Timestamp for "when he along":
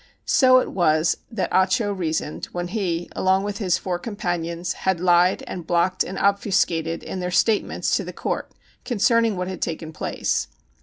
2.47-3.43